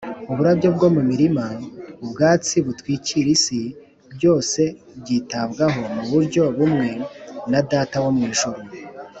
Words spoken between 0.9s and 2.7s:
mu mirima, ubwatsi